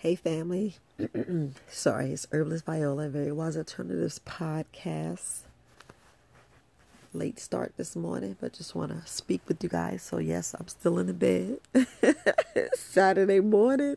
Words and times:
Hey, 0.00 0.14
family. 0.14 0.76
Sorry, 1.68 2.12
it's 2.12 2.28
Herbalist 2.30 2.64
Viola, 2.66 3.08
Very 3.08 3.32
Wise 3.32 3.56
Alternatives 3.56 4.20
podcast. 4.24 5.40
Late 7.12 7.40
start 7.40 7.72
this 7.76 7.96
morning, 7.96 8.36
but 8.40 8.52
just 8.52 8.76
want 8.76 8.92
to 8.92 9.10
speak 9.10 9.40
with 9.48 9.60
you 9.60 9.68
guys. 9.68 10.04
So, 10.04 10.18
yes, 10.18 10.54
I'm 10.56 10.68
still 10.68 11.00
in 11.00 11.08
the 11.08 11.14
bed. 11.14 11.58
Saturday 12.76 13.40
morning. 13.40 13.96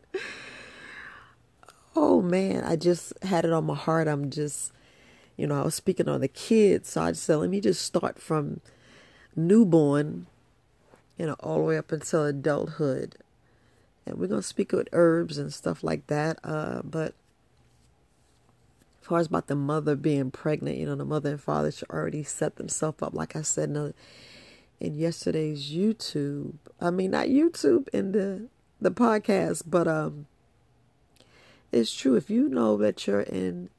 Oh, 1.94 2.20
man, 2.20 2.64
I 2.64 2.74
just 2.74 3.12
had 3.22 3.44
it 3.44 3.52
on 3.52 3.66
my 3.66 3.76
heart. 3.76 4.08
I'm 4.08 4.28
just, 4.28 4.72
you 5.36 5.46
know, 5.46 5.60
I 5.60 5.62
was 5.62 5.76
speaking 5.76 6.08
on 6.08 6.20
the 6.20 6.26
kids. 6.26 6.88
So, 6.88 7.02
I 7.02 7.12
just 7.12 7.22
said, 7.22 7.36
let 7.36 7.48
me 7.48 7.60
just 7.60 7.80
start 7.80 8.20
from 8.20 8.60
newborn, 9.36 10.26
you 11.16 11.26
know, 11.26 11.36
all 11.38 11.58
the 11.58 11.62
way 11.62 11.78
up 11.78 11.92
until 11.92 12.24
adulthood 12.24 13.21
and 14.06 14.18
we're 14.18 14.28
gonna 14.28 14.42
speak 14.42 14.72
with 14.72 14.88
herbs 14.92 15.38
and 15.38 15.52
stuff 15.52 15.82
like 15.82 16.06
that. 16.08 16.38
Uh, 16.44 16.82
but 16.82 17.14
as 19.00 19.08
far 19.08 19.18
as 19.18 19.26
about 19.26 19.48
the 19.48 19.56
mother 19.56 19.96
being 19.96 20.30
pregnant, 20.30 20.78
you 20.78 20.86
know, 20.86 20.94
the 20.94 21.04
mother 21.04 21.30
and 21.30 21.40
father 21.40 21.72
should 21.72 21.90
already 21.90 22.22
set 22.22 22.56
themselves 22.56 23.02
up, 23.02 23.14
like 23.14 23.34
I 23.34 23.42
said 23.42 23.70
in, 23.70 23.94
in 24.80 24.94
yesterday's 24.94 25.70
YouTube. 25.70 26.54
I 26.80 26.90
mean, 26.90 27.10
not 27.12 27.26
YouTube 27.26 27.88
in 27.88 28.12
the 28.12 28.48
the 28.80 28.90
podcast, 28.90 29.62
but 29.66 29.86
um, 29.86 30.26
it's 31.70 31.94
true. 31.94 32.16
If 32.16 32.30
you 32.30 32.48
know 32.48 32.76
that 32.78 33.06
you're 33.06 33.20
in 33.20 33.70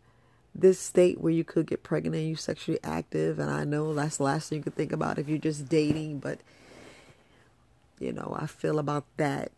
this 0.55 0.79
state 0.79 1.19
where 1.19 1.33
you 1.33 1.43
could 1.43 1.67
get 1.67 1.83
pregnant 1.83 2.15
and 2.15 2.27
you're 2.27 2.37
sexually 2.37 2.79
active, 2.83 3.39
and 3.39 3.51
I 3.51 3.63
know 3.63 3.93
that's 3.93 4.17
the 4.17 4.23
last 4.23 4.49
thing 4.49 4.59
you 4.59 4.63
could 4.63 4.75
think 4.75 4.91
about 4.91 5.19
if 5.19 5.27
you're 5.27 5.37
just 5.37 5.67
dating, 5.67 6.19
but 6.19 6.39
you 7.99 8.11
know, 8.11 8.35
I 8.37 8.47
feel 8.47 8.79
about 8.79 9.05
that 9.17 9.51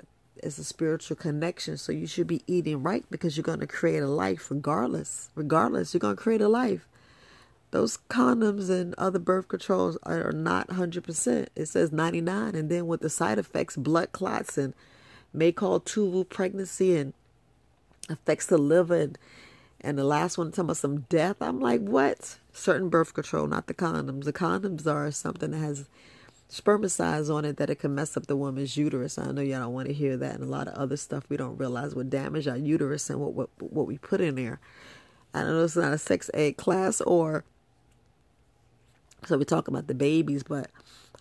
is 0.44 0.60
a 0.60 0.64
spiritual 0.64 1.18
connection. 1.18 1.78
So 1.78 1.92
you 1.92 2.08
should 2.08 2.28
be 2.28 2.44
eating 2.48 2.84
right 2.84 3.06
because 3.10 3.38
you're 3.38 3.44
going 3.44 3.60
to 3.60 3.68
create 3.68 4.04
a 4.04 4.08
life 4.08 4.50
regardless. 4.50 5.30
Regardless, 5.36 5.94
you're 5.94 6.00
going 6.00 6.16
to 6.16 6.22
create 6.22 6.42
a 6.42 6.48
life. 6.48 6.88
Those 7.72 7.98
condoms 8.10 8.70
and 8.70 8.96
other 8.98 9.20
birth 9.20 9.48
controls 9.48 9.98
are 10.04 10.32
not 10.32 10.70
100%. 10.70 11.48
It 11.56 11.66
says 11.66 11.92
99 11.92 12.56
and 12.56 12.70
then 12.70 12.88
with 12.88 13.02
the 13.02 13.10
side 13.10 13.38
effects, 13.38 13.76
blood 13.76 14.12
clots 14.12 14.58
and 14.58 14.74
may 15.34 15.52
cause 15.52 15.82
tubal 15.84 16.24
pregnancy 16.24 16.96
and 16.96 17.14
affects 18.10 18.46
the 18.46 18.58
liver 18.58 18.96
and, 18.96 19.18
and 19.82 19.98
the 19.98 20.04
last 20.04 20.38
one 20.38 20.52
talking 20.52 20.66
about 20.66 20.78
some 20.78 21.02
death. 21.02 21.38
I'm 21.42 21.60
like, 21.60 21.82
what? 21.82 22.38
Certain 22.54 22.90
birth 22.90 23.14
control, 23.14 23.48
not 23.48 23.68
the 23.68 23.74
condoms. 23.74 24.24
The 24.24 24.34
condoms 24.34 24.88
are 24.88 25.12
something 25.12 25.52
that 25.52 25.58
has 25.58 25.90
spermicides 26.50 27.34
on 27.34 27.44
it 27.44 27.58
that 27.58 27.70
it 27.70 27.80
can 27.80 27.96
mess 27.96 28.16
up 28.16 28.28
the 28.28 28.36
woman's 28.36 28.78
uterus. 28.78 29.18
I 29.18 29.32
know 29.32 29.42
y'all 29.42 29.60
don't 29.60 29.74
want 29.74 29.88
to 29.88 29.94
hear 29.94 30.16
that 30.18 30.36
and 30.36 30.44
a 30.44 30.48
lot 30.48 30.68
of 30.68 30.76
other 30.76 30.98
stuff 30.98 31.24
we 31.30 31.38
don't 31.38 31.58
realize 31.58 31.96
would 31.96 32.10
damage 32.10 32.48
our 32.48 32.58
uterus 32.58 33.10
and 33.10 33.20
what 33.20 33.34
what, 33.34 33.50
what 33.60 33.88
we 33.88 33.98
put 33.98 34.22
in 34.22 34.36
there. 34.36 34.60
I 35.34 35.42
don't 35.42 35.50
know 35.50 35.64
it's 35.64 35.76
not 35.76 35.94
a 35.94 35.98
sex 35.98 36.30
ed 36.34 36.58
class 36.58 37.02
or 37.02 37.44
so 39.26 39.38
we 39.38 39.46
talk 39.46 39.68
about 39.68 39.88
the 39.88 39.96
babies, 39.96 40.44
but 40.44 40.70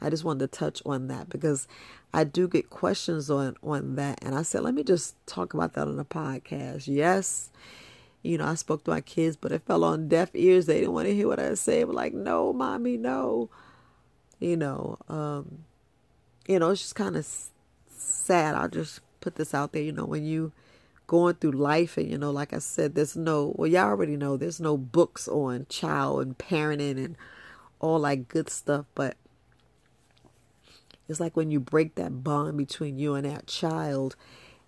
I 0.03 0.11
just 0.11 0.25
wanted 0.25 0.41
to 0.41 0.59
touch 0.59 0.83
on 0.85 1.09
that 1.09 1.31
because 1.31 1.67
I 2.13 2.25
do 2.25 2.47
get 2.47 2.69
questions 2.69 3.31
on 3.31 3.57
on 3.63 3.97
that 3.97 4.19
and 4.23 4.35
I 4.35 4.43
said 4.43 4.63
let 4.63 4.75
me 4.75 4.85
just 4.85 5.17
talk 5.27 5.55
about 5.55 5.73
that 5.73 5.89
on 5.89 5.97
the 5.97 6.05
podcast. 6.05 6.87
Yes, 6.87 7.51
you 8.23 8.37
know, 8.37 8.45
I 8.45 8.55
spoke 8.55 8.85
to 8.85 8.91
my 8.91 9.01
kids, 9.01 9.37
but 9.37 9.53
it 9.53 9.63
fell 9.67 9.85
on 9.85 10.09
deaf 10.09 10.31
ears. 10.35 10.67
They 10.67 10.81
didn't 10.81 10.93
want 10.93 11.09
to 11.09 11.15
hear 11.15 11.29
what 11.29 11.41
I 11.41 11.55
said. 11.55 11.89
Like, 11.89 12.13
no, 12.13 12.53
mommy, 12.53 12.99
no 12.99 13.49
you 14.41 14.57
know, 14.57 14.99
um, 15.09 15.65
you 16.47 16.59
know, 16.59 16.71
it's 16.71 16.83
just 16.83 16.95
kind 16.95 17.17
of 17.17 17.27
sad. 17.89 18.55
I'll 18.55 18.69
just 18.69 19.01
put 19.21 19.37
this 19.37 19.55
out 19.55 19.73
there, 19.73 19.83
you 19.83 19.93
know, 19.93 20.05
when 20.05 20.25
you 20.25 20.53
going 21.07 21.35
through 21.35 21.53
life 21.53 21.97
and 21.97 22.11
you 22.11 22.19
know, 22.19 22.31
like 22.31 22.53
I 22.53 22.59
said, 22.59 22.95
there's 22.95 23.17
no 23.17 23.53
well, 23.57 23.69
y'all 23.69 23.85
already 23.85 24.17
know 24.17 24.37
there's 24.37 24.61
no 24.61 24.77
books 24.77 25.29
on 25.29 25.67
child 25.69 26.23
and 26.23 26.39
parenting 26.39 27.03
and 27.03 27.17
all 27.81 28.01
that 28.01 28.29
good 28.29 28.49
stuff, 28.49 28.87
but 28.95 29.17
it's 31.09 31.21
like 31.21 31.37
when 31.37 31.51
you 31.51 31.61
break 31.61 31.97
that 31.97 32.25
bond 32.25 32.57
between 32.57 32.99
you 32.99 33.15
and 33.15 33.27
that 33.27 33.47
child 33.47 34.17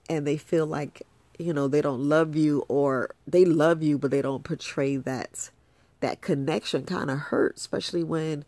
and 0.09 0.27
they 0.27 0.37
feel 0.37 0.67
like, 0.67 1.03
you 1.39 1.53
know, 1.53 1.67
they 1.67 1.81
don't 1.81 2.01
love 2.01 2.37
you 2.37 2.65
or 2.69 3.15
they 3.27 3.45
love 3.45 3.83
you 3.83 3.99
but 3.99 4.11
they 4.11 4.23
don't 4.23 4.45
portray 4.45 4.97
that 4.97 5.51
that 6.01 6.21
connection 6.21 6.85
kind 6.85 7.11
of 7.11 7.19
hurts, 7.19 7.63
especially 7.63 8.05
when 8.05 8.45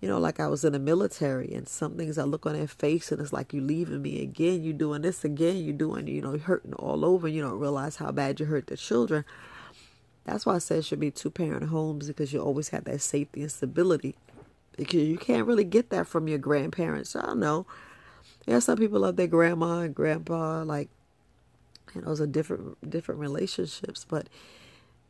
you 0.00 0.08
know, 0.08 0.18
like 0.18 0.40
I 0.40 0.48
was 0.48 0.64
in 0.64 0.72
the 0.72 0.78
military 0.78 1.52
and 1.52 1.68
some 1.68 1.96
things 1.96 2.16
I 2.16 2.24
look 2.24 2.46
on 2.46 2.54
their 2.54 2.66
face 2.66 3.12
and 3.12 3.20
it's 3.20 3.32
like 3.32 3.52
you 3.52 3.60
leaving 3.60 4.00
me 4.00 4.22
again, 4.22 4.62
you 4.62 4.72
doing 4.72 5.02
this 5.02 5.24
again, 5.24 5.58
you 5.58 5.72
doing, 5.72 6.06
you 6.06 6.22
know, 6.22 6.38
hurting 6.38 6.72
all 6.74 7.04
over, 7.04 7.28
you 7.28 7.42
don't 7.42 7.58
realize 7.58 7.96
how 7.96 8.10
bad 8.10 8.40
you 8.40 8.46
hurt 8.46 8.68
the 8.68 8.76
children. 8.76 9.24
That's 10.24 10.46
why 10.46 10.54
I 10.54 10.58
said 10.58 10.78
it 10.78 10.84
should 10.86 11.00
be 11.00 11.10
two 11.10 11.30
parent 11.30 11.68
homes 11.68 12.06
because 12.06 12.32
you 12.32 12.40
always 12.40 12.70
have 12.70 12.84
that 12.84 13.00
safety 13.02 13.42
and 13.42 13.52
stability. 13.52 14.16
Because 14.76 15.02
you 15.02 15.18
can't 15.18 15.46
really 15.46 15.64
get 15.64 15.90
that 15.90 16.06
from 16.06 16.28
your 16.28 16.38
grandparents. 16.38 17.14
I 17.14 17.26
don't 17.26 17.40
know. 17.40 17.66
Yeah, 18.46 18.60
some 18.60 18.78
people 18.78 19.00
love 19.00 19.16
their 19.16 19.26
grandma 19.26 19.80
and 19.80 19.94
grandpa, 19.94 20.62
like 20.62 20.88
you 21.94 22.00
know, 22.00 22.08
those 22.08 22.20
are 22.20 22.26
different 22.26 22.88
different 22.88 23.20
relationships, 23.20 24.06
but 24.08 24.28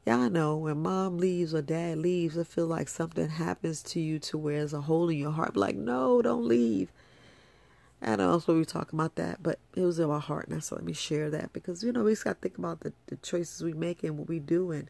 I 0.06 0.28
know 0.28 0.56
when 0.56 0.82
mom 0.82 1.18
leaves 1.18 1.54
or 1.54 1.62
dad 1.62 1.98
leaves, 1.98 2.38
I 2.38 2.44
feel 2.44 2.66
like 2.66 2.88
something 2.88 3.28
happens 3.28 3.82
to 3.84 4.00
you 4.00 4.18
to 4.20 4.38
where 4.38 4.58
there's 4.58 4.72
a 4.72 4.80
hole 4.80 5.08
in 5.10 5.18
your 5.18 5.32
heart. 5.32 5.56
Like, 5.56 5.76
no, 5.76 6.22
don't 6.22 6.44
leave. 6.44 6.90
And 8.02 8.22
I 8.22 8.24
also 8.24 8.56
we 8.56 8.64
talk 8.64 8.92
about 8.94 9.16
that, 9.16 9.42
but 9.42 9.58
it 9.74 9.82
was 9.82 9.98
in 9.98 10.08
my 10.08 10.18
heart, 10.18 10.48
and 10.48 10.64
so 10.64 10.74
let 10.74 10.84
me 10.84 10.94
share 10.94 11.28
that 11.30 11.52
because 11.52 11.82
you 11.82 11.92
know 11.92 12.04
we 12.04 12.12
just 12.12 12.24
got 12.24 12.40
to 12.40 12.40
think 12.40 12.56
about 12.56 12.80
the, 12.80 12.94
the 13.08 13.16
choices 13.16 13.62
we 13.62 13.74
make 13.74 14.02
and 14.02 14.16
what 14.16 14.26
we 14.26 14.38
do. 14.38 14.70
And 14.70 14.88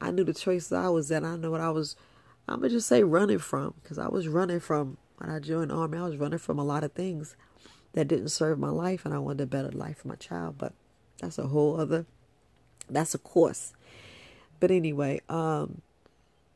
I 0.00 0.10
knew 0.10 0.24
the 0.24 0.34
choices 0.34 0.72
I 0.72 0.88
was 0.88 1.12
in. 1.12 1.24
I 1.24 1.36
know 1.36 1.52
what 1.52 1.60
I 1.60 1.70
was. 1.70 1.94
I'm 2.48 2.56
gonna 2.56 2.70
just 2.70 2.88
say 2.88 3.04
running 3.04 3.38
from 3.38 3.74
because 3.80 3.98
I 4.00 4.08
was 4.08 4.26
running 4.26 4.58
from 4.58 4.96
when 5.18 5.30
I 5.30 5.38
joined 5.38 5.70
army. 5.70 5.98
I 5.98 6.02
was 6.02 6.16
running 6.16 6.40
from 6.40 6.58
a 6.58 6.64
lot 6.64 6.82
of 6.82 6.92
things 6.92 7.36
that 7.92 8.08
didn't 8.08 8.30
serve 8.30 8.58
my 8.58 8.70
life, 8.70 9.04
and 9.04 9.14
I 9.14 9.20
wanted 9.20 9.44
a 9.44 9.46
better 9.46 9.70
life 9.70 9.98
for 9.98 10.08
my 10.08 10.16
child. 10.16 10.56
But 10.58 10.72
that's 11.20 11.38
a 11.38 11.46
whole 11.46 11.80
other. 11.80 12.04
That's 12.88 13.14
a 13.14 13.18
course 13.18 13.74
but 14.60 14.70
anyway, 14.70 15.20
um, 15.28 15.80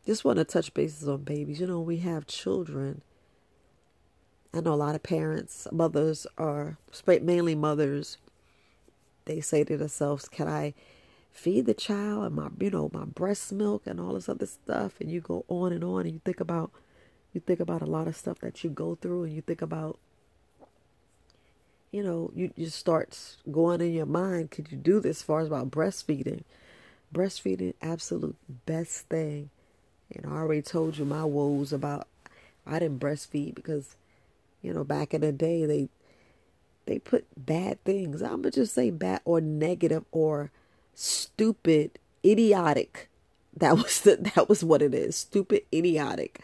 just 0.06 0.24
want 0.24 0.38
to 0.38 0.44
touch 0.44 0.72
bases 0.74 1.08
on 1.08 1.22
babies. 1.22 1.60
You 1.60 1.66
know, 1.66 1.80
we 1.80 1.98
have 1.98 2.26
children. 2.26 3.00
I 4.52 4.60
know 4.60 4.74
a 4.74 4.76
lot 4.76 4.94
of 4.94 5.02
parents, 5.02 5.66
mothers 5.72 6.26
are 6.38 6.78
mainly 7.08 7.54
mothers. 7.56 8.18
They 9.24 9.40
say 9.40 9.64
to 9.64 9.76
themselves, 9.76 10.28
"Can 10.28 10.46
I 10.46 10.74
feed 11.32 11.66
the 11.66 11.74
child 11.74 12.26
and 12.26 12.36
my, 12.36 12.50
you 12.60 12.70
know, 12.70 12.90
my 12.92 13.04
breast 13.04 13.50
milk 13.52 13.82
and 13.86 13.98
all 13.98 14.12
this 14.12 14.28
other 14.28 14.46
stuff?" 14.46 15.00
And 15.00 15.10
you 15.10 15.20
go 15.20 15.44
on 15.48 15.72
and 15.72 15.82
on, 15.82 16.02
and 16.02 16.12
you 16.12 16.20
think 16.24 16.38
about, 16.38 16.70
you 17.32 17.40
think 17.40 17.58
about 17.58 17.82
a 17.82 17.86
lot 17.86 18.06
of 18.06 18.16
stuff 18.16 18.38
that 18.40 18.62
you 18.62 18.70
go 18.70 18.94
through, 18.94 19.24
and 19.24 19.32
you 19.32 19.40
think 19.40 19.62
about, 19.62 19.98
you 21.90 22.02
know, 22.02 22.30
you 22.34 22.52
just 22.56 22.78
start 22.78 23.38
going 23.50 23.80
in 23.80 23.92
your 23.92 24.06
mind. 24.06 24.50
Could 24.50 24.70
you 24.70 24.78
do 24.78 25.00
this? 25.00 25.18
As 25.18 25.22
far 25.22 25.40
as 25.40 25.48
about 25.48 25.70
breastfeeding, 25.70 26.44
breastfeeding 27.14 27.74
absolute 27.80 28.36
best 28.66 29.08
thing. 29.08 29.50
And 30.14 30.26
i 30.26 30.36
already 30.36 30.62
told 30.62 30.98
you 30.98 31.04
my 31.04 31.24
woes 31.24 31.72
about 31.72 32.06
i 32.66 32.78
didn't 32.78 33.00
breastfeed 33.00 33.54
because 33.54 33.96
you 34.62 34.72
know 34.72 34.84
back 34.84 35.14
in 35.14 35.22
the 35.22 35.32
day 35.32 35.64
they 35.64 35.88
they 36.86 36.98
put 36.98 37.26
bad 37.36 37.82
things. 37.84 38.22
I'm 38.22 38.42
gonna 38.42 38.50
just 38.50 38.74
say 38.74 38.90
bad 38.90 39.20
or 39.24 39.40
negative 39.40 40.04
or 40.12 40.50
stupid 40.94 41.98
idiotic. 42.24 43.08
That 43.56 43.76
was 43.76 44.00
the, 44.00 44.16
that 44.34 44.48
was 44.48 44.64
what 44.64 44.82
it 44.82 44.94
is. 44.94 45.16
Stupid 45.16 45.62
idiotic 45.72 46.40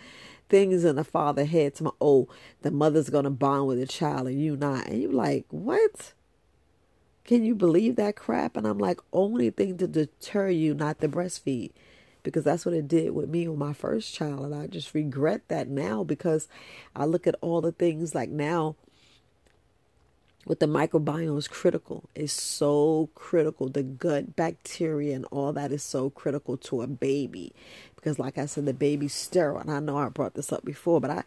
things 0.48 0.84
in 0.84 0.96
the 0.96 1.04
father 1.04 1.44
head. 1.44 1.74
To 1.76 1.84
my 1.84 1.90
oh 2.00 2.28
the 2.62 2.70
mother's 2.70 3.10
gonna 3.10 3.30
bond 3.30 3.66
with 3.66 3.78
the 3.78 3.86
child 3.86 4.28
and 4.28 4.40
you 4.40 4.56
not. 4.56 4.86
And 4.86 5.00
you 5.00 5.10
like 5.10 5.46
what 5.50 6.12
can 7.30 7.44
you 7.44 7.54
believe 7.54 7.94
that 7.94 8.16
crap? 8.16 8.56
And 8.56 8.66
I'm 8.66 8.78
like, 8.78 8.98
only 9.12 9.50
thing 9.50 9.78
to 9.78 9.86
deter 9.86 10.48
you 10.48 10.74
not 10.74 11.00
to 11.00 11.08
breastfeed. 11.08 11.70
Because 12.24 12.42
that's 12.42 12.66
what 12.66 12.74
it 12.74 12.88
did 12.88 13.12
with 13.12 13.28
me 13.28 13.46
with 13.46 13.56
my 13.56 13.72
first 13.72 14.12
child. 14.12 14.46
And 14.46 14.52
I 14.52 14.66
just 14.66 14.92
regret 14.94 15.42
that 15.46 15.68
now 15.68 16.02
because 16.02 16.48
I 16.96 17.04
look 17.04 17.28
at 17.28 17.36
all 17.40 17.60
the 17.60 17.70
things 17.70 18.16
like 18.16 18.30
now 18.30 18.74
with 20.44 20.58
the 20.58 20.66
microbiome 20.66 21.38
is 21.38 21.46
critical. 21.46 22.08
It's 22.16 22.32
so 22.32 23.10
critical. 23.14 23.68
The 23.68 23.84
gut 23.84 24.34
bacteria 24.34 25.14
and 25.14 25.24
all 25.26 25.52
that 25.52 25.70
is 25.70 25.84
so 25.84 26.10
critical 26.10 26.56
to 26.56 26.82
a 26.82 26.88
baby. 26.88 27.52
Because 27.94 28.18
like 28.18 28.38
I 28.38 28.46
said, 28.46 28.66
the 28.66 28.74
baby's 28.74 29.14
sterile. 29.14 29.58
And 29.58 29.70
I 29.70 29.78
know 29.78 29.98
I 29.98 30.08
brought 30.08 30.34
this 30.34 30.52
up 30.52 30.64
before, 30.64 31.00
but 31.00 31.12
I 31.12 31.22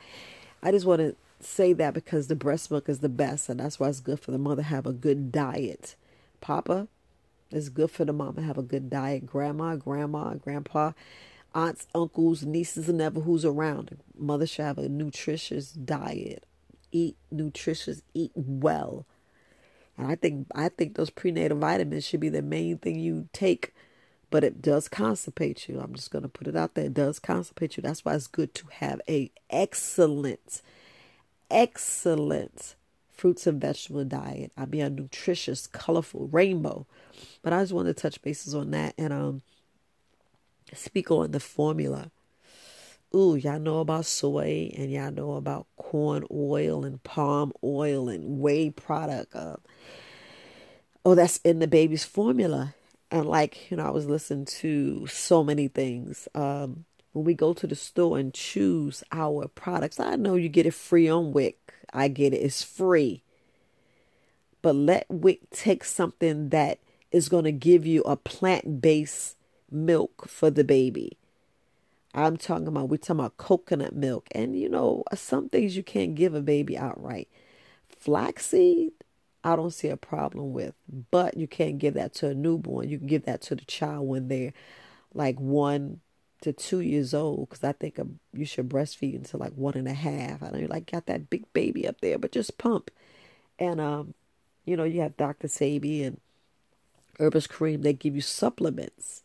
I 0.61 0.71
just 0.71 0.85
want 0.85 0.99
to 0.99 1.15
say 1.45 1.73
that 1.73 1.93
because 1.93 2.27
the 2.27 2.35
breast 2.35 2.71
milk 2.71 2.89
is 2.89 2.99
the 2.99 3.09
best, 3.09 3.49
and 3.49 3.59
that's 3.59 3.79
why 3.79 3.89
it's 3.89 3.99
good 3.99 4.19
for 4.19 4.31
the 4.31 4.37
mother 4.37 4.63
have 4.63 4.85
a 4.85 4.93
good 4.93 5.31
diet. 5.31 5.95
Papa, 6.41 6.87
it's 7.53 7.69
good 7.69 7.91
for 7.91 8.03
the 8.03 8.13
mama 8.13 8.41
have 8.41 8.57
a 8.57 8.63
good 8.63 8.89
diet. 8.89 9.25
Grandma, 9.25 9.75
grandma, 9.75 10.33
grandpa, 10.33 10.91
aunts, 11.53 11.87
uncles, 11.93 12.43
nieces, 12.43 12.89
and 12.89 13.01
ever 13.01 13.21
who's 13.21 13.45
around. 13.45 13.97
Mother 14.17 14.47
should 14.47 14.65
have 14.65 14.79
a 14.79 14.89
nutritious 14.89 15.71
diet. 15.71 16.45
Eat 16.91 17.15
nutritious, 17.31 18.01
eat 18.13 18.31
well. 18.35 19.05
And 19.97 20.07
I 20.07 20.15
think 20.15 20.47
I 20.55 20.69
think 20.69 20.95
those 20.95 21.11
prenatal 21.11 21.59
vitamins 21.59 22.05
should 22.05 22.19
be 22.19 22.29
the 22.29 22.41
main 22.41 22.79
thing 22.79 22.99
you 22.99 23.29
take, 23.33 23.73
but 24.31 24.43
it 24.43 24.61
does 24.61 24.89
constipate 24.89 25.67
you. 25.67 25.79
I'm 25.79 25.93
just 25.93 26.09
gonna 26.09 26.29
put 26.29 26.47
it 26.47 26.55
out 26.55 26.73
there. 26.73 26.85
It 26.85 26.95
does 26.95 27.19
constipate 27.19 27.77
you. 27.77 27.83
That's 27.83 28.03
why 28.03 28.15
it's 28.15 28.27
good 28.27 28.55
to 28.55 28.67
have 28.79 28.99
a 29.07 29.31
excellent, 29.51 30.63
excellent 31.53 32.75
fruits 33.13 33.47
and 33.47 33.61
vegetable 33.61 34.03
diet. 34.03 34.51
I 34.57 34.65
mean 34.65 34.81
a 34.81 34.89
nutritious, 34.89 35.67
colorful 35.67 36.27
rainbow. 36.27 36.85
But 37.41 37.53
I 37.53 37.61
just 37.61 37.71
wanted 37.71 37.95
to 37.95 38.01
touch 38.01 38.21
bases 38.21 38.53
on 38.53 38.71
that 38.71 38.95
and 38.97 39.13
um 39.13 39.41
speak 40.73 41.11
on 41.11 41.31
the 41.31 41.39
formula. 41.39 42.11
Ooh, 43.15 43.35
y'all 43.35 43.59
know 43.59 43.79
about 43.79 44.05
soy 44.05 44.71
and 44.75 44.91
y'all 44.91 45.11
know 45.11 45.33
about 45.33 45.67
corn 45.77 46.25
oil 46.31 46.83
and 46.83 47.01
palm 47.03 47.53
oil 47.63 48.09
and 48.09 48.39
whey 48.39 48.71
product. 48.71 49.35
Uh, 49.35 49.57
oh, 51.05 51.13
that's 51.13 51.37
in 51.37 51.59
the 51.59 51.67
baby's 51.67 52.03
formula. 52.03 52.73
And 53.11 53.27
like, 53.27 53.69
you 53.69 53.77
know, 53.77 53.85
I 53.85 53.91
was 53.91 54.07
listening 54.07 54.45
to 54.45 55.05
so 55.05 55.43
many 55.43 55.67
things. 55.67 56.27
Um, 56.33 56.85
when 57.13 57.25
we 57.25 57.33
go 57.33 57.53
to 57.53 57.67
the 57.67 57.75
store 57.75 58.17
and 58.17 58.33
choose 58.33 59.03
our 59.11 59.47
products, 59.47 59.99
I 59.99 60.15
know 60.15 60.35
you 60.35 60.49
get 60.49 60.65
it 60.65 60.73
free 60.73 61.07
on 61.07 61.31
WIC. 61.31 61.73
I 61.93 62.07
get 62.07 62.33
it, 62.33 62.37
it's 62.37 62.63
free. 62.63 63.23
But 64.61 64.75
let 64.75 65.05
WIC 65.09 65.49
take 65.51 65.83
something 65.83 66.49
that 66.49 66.79
is 67.11 67.29
going 67.29 67.43
to 67.43 67.51
give 67.51 67.85
you 67.85 68.01
a 68.01 68.17
plant 68.17 68.81
based 68.81 69.37
milk 69.69 70.27
for 70.27 70.49
the 70.49 70.63
baby. 70.63 71.17
I'm 72.15 72.37
talking 72.37 72.67
about, 72.67 72.89
we're 72.89 72.97
talking 72.97 73.19
about 73.19 73.37
coconut 73.37 73.95
milk. 73.95 74.27
And 74.33 74.59
you 74.59 74.67
know, 74.67 75.03
some 75.13 75.49
things 75.49 75.77
you 75.77 75.83
can't 75.83 76.15
give 76.15 76.33
a 76.33 76.41
baby 76.41 76.77
outright. 76.77 77.29
Flaxseed, 77.87 78.91
I 79.43 79.55
don't 79.55 79.71
see 79.71 79.89
a 79.89 79.97
problem 79.97 80.51
with, 80.51 80.73
but 81.11 81.37
you 81.37 81.47
can't 81.47 81.77
give 81.77 81.93
that 81.93 82.13
to 82.15 82.29
a 82.29 82.33
newborn. 82.33 82.89
You 82.89 82.97
can 82.97 83.07
give 83.07 83.25
that 83.25 83.41
to 83.43 83.55
the 83.55 83.65
child 83.65 84.07
when 84.07 84.29
they're 84.29 84.53
like 85.13 85.39
one 85.39 85.99
to 86.43 86.53
two 86.53 86.79
years 86.79 87.13
old, 87.13 87.49
because 87.49 87.63
I 87.63 87.73
think 87.73 87.99
you 88.33 88.45
should 88.45 88.69
breastfeed 88.69 89.15
until 89.15 89.39
like 89.39 89.53
one 89.53 89.75
and 89.75 89.87
a 89.87 89.93
half. 89.93 90.41
I 90.43 90.49
know 90.49 90.59
you 90.59 90.67
like 90.67 90.91
got 90.91 91.07
that 91.07 91.29
big 91.29 91.51
baby 91.53 91.87
up 91.87 92.01
there, 92.01 92.17
but 92.17 92.31
just 92.31 92.57
pump. 92.57 92.91
And 93.59 93.81
um, 93.81 94.13
you 94.65 94.77
know, 94.77 94.83
you 94.83 95.01
have 95.01 95.17
Dr. 95.17 95.47
Sebi 95.47 96.05
and 96.05 96.19
Herbis 97.19 97.49
Cream. 97.49 97.81
They 97.81 97.93
give 97.93 98.15
you 98.15 98.21
supplements 98.21 99.23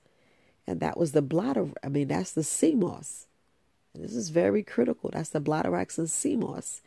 and 0.69 0.81
that 0.81 0.99
was 0.99 1.13
the 1.13 1.23
bladder. 1.23 1.71
I 1.83 1.89
mean, 1.89 2.09
that's 2.09 2.33
the 2.33 2.75
moss. 2.75 3.27
And 3.95 4.05
this 4.05 4.15
is 4.15 4.29
very 4.29 4.63
critical. 4.63 5.09
That's 5.11 5.31
the 5.31 5.41
bladderwracks 5.41 5.97
and 5.97 6.41
moss. 6.41 6.83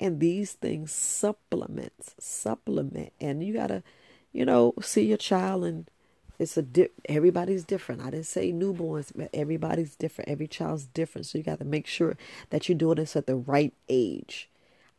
And 0.00 0.18
these 0.18 0.54
things 0.54 0.90
supplement, 0.90 2.14
supplement. 2.18 3.12
And 3.20 3.44
you 3.44 3.54
got 3.54 3.68
to, 3.68 3.84
you 4.32 4.44
know, 4.44 4.74
see 4.82 5.04
your 5.06 5.16
child 5.16 5.64
and 5.64 5.88
it's 6.38 6.56
a 6.56 6.62
di- 6.62 6.88
everybody's 7.08 7.64
different. 7.64 8.02
I 8.02 8.10
didn't 8.10 8.26
say 8.26 8.52
newborns, 8.52 9.12
but 9.14 9.30
everybody's 9.32 9.94
different. 9.96 10.30
Every 10.30 10.48
child's 10.48 10.86
different. 10.86 11.26
So 11.26 11.38
you 11.38 11.44
got 11.44 11.58
to 11.60 11.64
make 11.64 11.86
sure 11.86 12.16
that 12.50 12.68
you're 12.68 12.78
doing 12.78 12.96
this 12.96 13.16
at 13.16 13.26
the 13.26 13.36
right 13.36 13.72
age. 13.88 14.48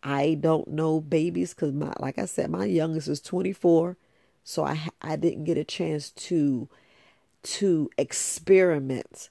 I 0.04 0.38
don't 0.40 0.68
know 0.70 1.02
babies 1.02 1.54
because 1.54 1.74
my, 1.74 1.94
like 2.00 2.20
I 2.20 2.26
said, 2.26 2.50
my 2.50 2.66
youngest 2.66 3.08
is 3.08 3.22
24. 3.22 3.98
So 4.44 4.64
I, 4.66 4.90
I 5.02 5.16
didn't 5.16 5.46
get 5.46 5.58
a 5.58 5.64
chance 5.64 6.12
to 6.12 6.70
to 7.44 7.90
experiment. 7.98 9.30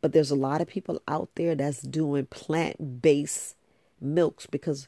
But 0.00 0.12
there's 0.12 0.30
a 0.30 0.36
lot 0.36 0.60
of 0.60 0.68
people 0.68 1.00
out 1.08 1.30
there 1.34 1.54
that's 1.54 1.80
doing 1.80 2.26
plant 2.26 3.00
based 3.00 3.56
milks 4.00 4.46
because 4.46 4.86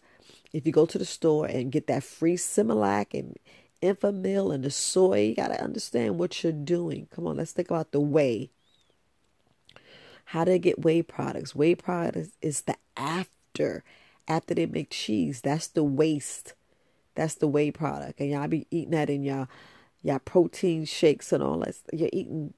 if 0.53 0.67
you 0.67 0.73
go 0.73 0.85
to 0.87 0.99
the 0.99 1.05
store 1.05 1.47
and 1.47 1.73
get 1.73 1.87
that 1.87 2.05
free 2.05 2.37
Similac 2.37 3.19
and 3.19 3.37
Enfamil 3.83 4.55
and 4.55 4.65
the 4.65 4.71
soy, 4.71 5.21
you 5.21 5.35
got 5.35 5.49
to 5.49 5.63
understand 5.63 6.19
what 6.19 6.43
you're 6.43 6.53
doing. 6.53 7.09
Come 7.15 7.27
on, 7.27 7.37
let's 7.37 7.53
think 7.53 7.71
about 7.71 7.93
the 7.93 8.01
whey. 8.01 8.51
How 10.27 10.45
to 10.45 10.59
get 10.59 10.85
whey 10.85 11.03
products. 11.03 11.55
Whey 11.55 11.75
products 11.75 12.31
is 12.41 12.63
the 12.63 12.77
after. 12.97 13.85
After 14.29 14.55
they 14.55 14.67
make 14.67 14.91
cheese, 14.91 15.41
that's 15.41 15.69
the 15.69 15.85
waste. 15.85 16.55
That's 17.15 17.37
the 17.37 17.47
whey 17.47 17.71
product. 17.71 18.19
And 18.19 18.31
y'all 18.31 18.49
be 18.49 18.67
eating 18.71 18.91
that 18.91 19.09
in 19.09 19.23
y'all 19.23 19.47
yeah, 20.07 20.19
protein 20.25 20.85
shakes 20.85 21.33
and 21.33 21.43
all 21.43 21.59
that. 21.59 21.75
You're 21.93 22.11
eating 22.13 22.55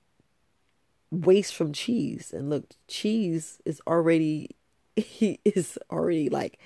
waste 1.11 1.55
from 1.55 1.73
cheese. 1.73 2.31
And 2.37 2.51
look, 2.51 2.75
cheese 2.89 3.59
is 3.65 3.81
already 3.87 4.51
is 5.21 5.79
already 5.91 6.29
like 6.29 6.59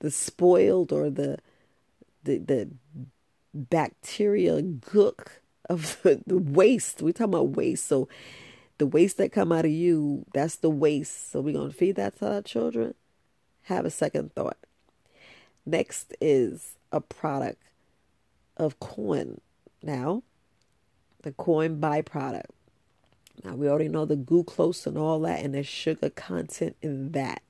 the 0.00 0.10
spoiled 0.10 0.92
or 0.92 1.08
the 1.08 1.38
the 2.24 2.36
the 2.36 2.68
bacteria 3.56 4.62
gook 4.62 5.28
of 5.68 6.00
the, 6.04 6.22
the 6.26 6.38
waste. 6.38 7.02
We're 7.02 7.12
talking 7.12 7.34
about 7.34 7.56
waste. 7.56 7.86
So 7.86 8.08
the 8.78 8.86
waste 8.86 9.16
that 9.18 9.32
come 9.32 9.52
out 9.52 9.64
of 9.64 9.70
you, 9.70 10.26
that's 10.32 10.56
the 10.56 10.70
waste. 10.70 11.30
So 11.30 11.40
we're 11.40 11.54
gonna 11.54 11.72
feed 11.72 11.96
that 11.96 12.18
to 12.18 12.34
our 12.34 12.42
children. 12.42 12.94
Have 13.62 13.84
a 13.84 13.90
second 13.90 14.32
thought. 14.34 14.58
Next 15.64 16.14
is 16.20 16.76
a 16.92 17.00
product 17.00 17.62
of 18.56 18.78
corn 18.78 19.40
now, 19.82 20.22
the 21.22 21.32
corn 21.32 21.80
byproduct. 21.80 22.46
Now, 23.44 23.54
we 23.54 23.68
already 23.68 23.88
know 23.88 24.04
the 24.04 24.16
glucose 24.16 24.86
and 24.86 24.96
all 24.96 25.20
that, 25.20 25.44
and 25.44 25.54
the 25.54 25.62
sugar 25.62 26.10
content 26.10 26.76
in 26.80 27.12
that. 27.12 27.42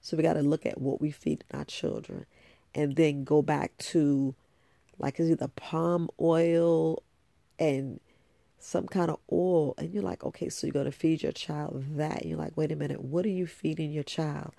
So, 0.00 0.16
we 0.16 0.22
got 0.22 0.34
to 0.34 0.42
look 0.42 0.64
at 0.66 0.80
what 0.80 1.00
we 1.00 1.10
feed 1.10 1.44
our 1.52 1.64
children 1.64 2.26
and 2.74 2.96
then 2.96 3.24
go 3.24 3.42
back 3.42 3.76
to 3.78 4.34
like 5.02 5.18
it's 5.18 5.30
either 5.30 5.48
palm 5.48 6.08
oil 6.20 7.02
and 7.58 8.00
some 8.58 8.86
kind 8.86 9.10
of 9.10 9.18
oil. 9.30 9.74
And 9.76 9.92
you're 9.92 10.02
like, 10.02 10.24
okay, 10.24 10.48
so 10.48 10.66
you're 10.66 10.72
going 10.72 10.86
to 10.86 10.92
feed 10.92 11.22
your 11.22 11.32
child 11.32 11.84
that. 11.96 12.22
And 12.22 12.30
you're 12.30 12.38
like, 12.38 12.56
wait 12.56 12.72
a 12.72 12.76
minute, 12.76 13.02
what 13.02 13.26
are 13.26 13.30
you 13.30 13.46
feeding 13.46 13.92
your 13.92 14.04
child? 14.04 14.52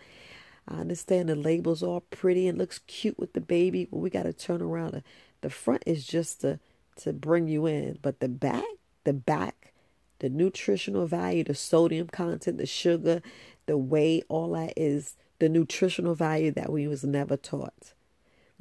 I 0.68 0.76
understand 0.76 1.30
the 1.30 1.36
labels 1.36 1.84
are 1.84 2.02
pretty 2.02 2.48
and 2.48 2.58
looks 2.58 2.80
cute 2.88 3.20
with 3.20 3.34
the 3.34 3.42
baby, 3.42 3.86
but 3.86 3.98
we 3.98 4.10
got 4.10 4.24
to 4.24 4.34
turn 4.34 4.62
around. 4.62 5.02
The 5.42 5.50
front 5.50 5.84
is 5.86 6.06
just 6.06 6.42
the 6.42 6.60
to 6.98 7.14
bring 7.14 7.48
you 7.48 7.66
in. 7.66 8.00
But 8.02 8.20
the 8.20 8.30
back, 8.30 8.64
the 9.04 9.14
back, 9.14 9.74
the 10.20 10.30
nutritional 10.30 11.08
value, 11.08 11.44
the 11.44 11.56
sodium 11.56 12.08
content, 12.08 12.58
the 12.58 12.66
sugar, 12.66 13.22
the 13.66 13.78
weight, 13.78 14.26
all 14.30 14.52
that 14.52 14.74
is 14.78 15.16
the 15.40 15.50
nutritional 15.50 16.16
value 16.16 16.52
that 16.52 16.72
we 16.72 16.88
was 16.88 17.04
never 17.04 17.36
taught. 17.36 17.93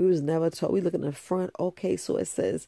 We 0.02 0.08
was 0.08 0.20
never 0.20 0.50
taught. 0.50 0.72
We 0.72 0.80
look 0.80 0.94
in 0.94 1.02
the 1.02 1.12
front. 1.12 1.52
Okay, 1.60 1.96
so 1.96 2.16
it 2.16 2.26
says 2.26 2.66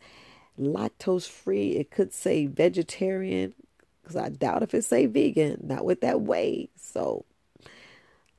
lactose 0.57 1.29
free. 1.29 1.73
It 1.73 1.91
could 1.91 2.13
say 2.13 2.47
vegetarian 2.47 3.55
because 4.01 4.15
I 4.15 4.29
doubt 4.29 4.63
if 4.63 4.73
it 4.73 4.85
say 4.85 5.07
vegan. 5.07 5.59
Not 5.65 5.85
with 5.85 6.01
that 6.03 6.21
whey. 6.21 6.69
So 6.77 7.25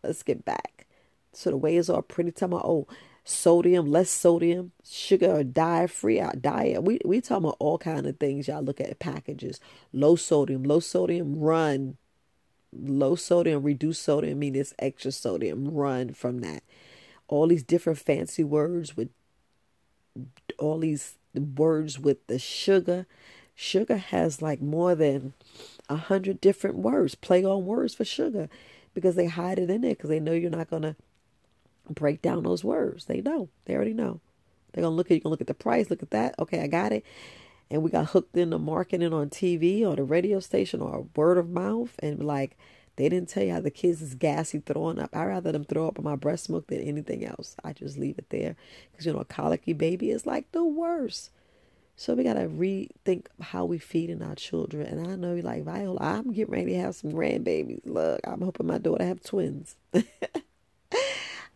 let's 0.02 0.24
get 0.24 0.46
back. 0.46 0.88
So 1.34 1.50
the 1.50 1.58
way 1.58 1.76
is 1.76 1.90
all 1.90 2.04
pretty. 2.04 2.32
Tell 2.32 2.48
me, 2.48 2.56
oh, 2.56 2.88
sodium, 3.26 3.92
less 3.92 4.10
sodium, 4.10 4.72
sugar 4.82 5.40
or 5.40 5.44
diet 5.44 5.92
free 5.92 6.24
diet. 6.40 6.84
We 6.84 7.00
we 7.04 7.20
talking 7.20 7.44
about 7.44 7.58
all 7.60 7.78
kind 7.78 8.06
of 8.06 8.18
things. 8.18 8.48
Y'all 8.48 8.64
look 8.64 8.80
at 8.80 8.98
packages. 9.00 9.60
Low 9.92 10.16
sodium, 10.16 10.64
low 10.64 10.80
sodium 10.80 11.38
run. 11.38 11.98
Low 12.72 13.16
sodium, 13.16 13.62
reduced 13.62 14.04
sodium 14.04 14.40
mean 14.40 14.56
it's 14.56 14.74
extra 14.80 15.12
sodium. 15.12 15.68
Run 15.68 16.14
from 16.14 16.40
that. 16.40 16.64
All 17.28 17.48
these 17.48 17.64
different 17.64 18.00
fancy 18.00 18.44
words 18.44 18.96
with 18.96 19.10
all 20.60 20.80
these 20.80 21.16
words 21.34 22.00
with 22.00 22.26
the 22.28 22.40
sugar. 22.40 23.06
Sugar 23.56 23.98
has 23.98 24.42
like 24.42 24.62
more 24.62 24.96
than 24.96 25.34
a 25.90 25.96
hundred 25.96 26.42
different 26.42 26.78
words, 26.78 27.16
play 27.16 27.44
on 27.44 27.66
words 27.66 27.96
for 27.96 28.06
sugar, 28.06 28.50
because 28.94 29.16
they 29.16 29.28
hide 29.28 29.60
it 29.60 29.70
in 29.70 29.82
there 29.82 29.92
because 29.92 30.10
they 30.10 30.20
know 30.20 30.34
you're 30.34 30.50
not 30.50 30.70
gonna 30.70 30.96
break 31.90 32.22
down 32.22 32.44
those 32.44 32.64
words. 32.64 33.06
They 33.06 33.22
know. 33.22 33.50
They 33.66 33.76
already 33.76 33.94
know. 33.94 34.20
They're 34.74 34.84
gonna 34.84 34.96
look 34.96 35.08
at 35.08 35.16
you 35.16 35.22
gonna 35.22 35.32
look 35.32 35.42
at 35.42 35.48
the 35.48 35.54
price, 35.54 35.90
look 35.90 36.04
at 36.04 36.12
that. 36.12 36.36
Okay, 36.40 36.62
I 36.62 36.68
got 36.68 36.92
it. 36.92 37.06
And 37.72 37.82
we 37.82 37.90
got 37.90 38.08
hooked 38.08 38.38
into 38.38 38.60
marketing 38.60 39.14
on 39.14 39.30
TV 39.30 39.84
or 39.86 39.96
the 39.96 40.04
radio 40.04 40.40
station 40.40 40.82
or 40.82 41.08
word 41.16 41.38
of 41.38 41.50
mouth 41.50 41.96
and 42.00 42.24
like 42.24 42.58
they 42.96 43.10
didn't 43.10 43.30
tell 43.30 43.44
you 43.44 43.54
how 43.54 43.60
the 43.60 43.72
kids 43.72 44.02
is 44.02 44.16
gassy 44.16 44.60
throwing 44.60 45.00
up. 45.00 45.16
I'd 45.16 45.26
rather 45.26 45.52
them 45.52 45.66
throw 45.66 45.88
up 45.88 46.00
on 46.00 46.06
my 46.06 46.16
breast 46.16 46.50
milk 46.50 46.68
than 46.68 46.82
anything 46.82 47.26
else. 47.26 47.56
I 47.64 47.74
just 47.74 47.98
leave 47.98 48.18
it 48.18 48.30
there 48.30 48.56
because 48.92 49.06
you 49.06 49.14
know 49.14 49.20
a 49.20 49.26
colicky 49.26 49.74
baby 49.74 50.12
is 50.12 50.26
like 50.26 50.52
the 50.52 50.64
worst. 50.64 51.32
So 51.98 52.14
we 52.14 52.24
gotta 52.24 52.48
rethink 52.48 53.28
how 53.40 53.66
we 53.66 53.78
feeding 53.78 54.22
our 54.22 54.36
children. 54.36 54.86
And 54.86 55.08
I 55.08 55.16
know 55.16 55.34
you're 55.34 55.44
like 55.44 55.64
Viola. 55.64 56.00
I'm 56.02 56.34
getting 56.34 56.54
ready 56.54 56.72
to 56.74 56.80
have 56.80 56.96
some 56.96 57.12
grandbabies. 57.12 57.82
Look, 57.86 58.22
I'm 58.26 58.42
hoping 58.42 58.68
my 58.68 58.78
daughter 58.78 59.06
have 59.06 59.24
twins. 59.24 59.76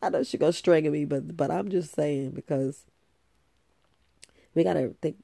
I 0.02 0.10
know 0.10 0.24
she 0.24 0.38
gonna 0.38 0.54
strangle 0.54 0.92
me, 0.92 1.06
but 1.06 1.36
but 1.36 1.52
I'm 1.52 1.70
just 1.70 1.94
saying 1.94 2.32
because 2.32 2.86
we 4.56 4.64
gotta 4.64 4.94
think 5.02 5.18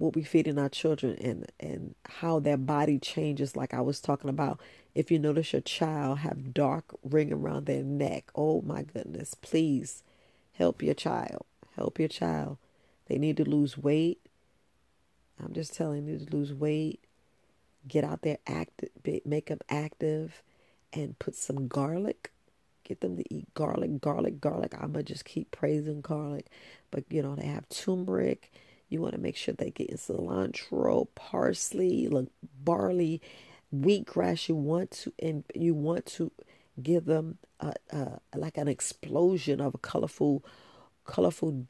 what 0.00 0.16
we 0.16 0.22
feed 0.24 0.48
in 0.48 0.58
our 0.58 0.70
children 0.70 1.14
and 1.20 1.46
and 1.60 1.94
how 2.06 2.40
their 2.40 2.56
body 2.56 2.98
changes. 2.98 3.54
Like 3.54 3.74
I 3.74 3.82
was 3.82 4.00
talking 4.00 4.30
about, 4.30 4.58
if 4.94 5.10
you 5.10 5.18
notice 5.18 5.52
your 5.52 5.60
child 5.62 6.20
have 6.20 6.54
dark 6.54 6.84
ring 7.04 7.32
around 7.32 7.66
their 7.66 7.84
neck, 7.84 8.30
oh 8.34 8.62
my 8.62 8.82
goodness, 8.82 9.34
please 9.34 10.02
help 10.54 10.82
your 10.82 10.94
child. 10.94 11.44
Help 11.76 11.98
your 11.98 12.08
child. 12.08 12.56
They 13.06 13.18
need 13.18 13.36
to 13.36 13.44
lose 13.44 13.76
weight. 13.76 14.18
I'm 15.42 15.52
just 15.52 15.74
telling 15.74 16.06
you 16.06 16.18
to 16.18 16.36
lose 16.36 16.54
weight. 16.54 17.00
Get 17.86 18.02
out 18.02 18.22
there, 18.22 18.38
active, 18.46 18.90
make 19.24 19.46
them 19.46 19.60
active, 19.68 20.42
and 20.94 21.18
put 21.18 21.34
some 21.34 21.68
garlic. 21.68 22.30
Get 22.84 23.00
them 23.00 23.16
to 23.18 23.34
eat 23.34 23.52
garlic, 23.52 24.00
garlic, 24.00 24.40
garlic. 24.40 24.74
I'm 24.74 24.92
gonna 24.92 25.02
just 25.02 25.26
keep 25.26 25.50
praising 25.50 26.00
garlic, 26.00 26.46
but 26.90 27.04
you 27.10 27.22
know 27.22 27.34
they 27.34 27.46
have 27.46 27.68
turmeric. 27.68 28.50
You 28.90 29.00
want 29.00 29.14
to 29.14 29.20
make 29.20 29.36
sure 29.36 29.54
they 29.54 29.70
get 29.70 29.94
cilantro, 29.96 31.06
parsley, 31.14 32.08
look, 32.08 32.28
barley, 32.62 33.22
wheatgrass. 33.74 34.48
You 34.48 34.56
want 34.56 34.90
to, 34.90 35.12
and 35.20 35.44
you 35.54 35.74
want 35.74 36.06
to 36.06 36.32
give 36.82 37.04
them 37.04 37.38
a, 37.60 37.72
a, 37.90 38.20
like 38.34 38.58
an 38.58 38.68
explosion 38.68 39.60
of 39.60 39.74
a 39.74 39.78
colorful, 39.78 40.44
colorful 41.04 41.66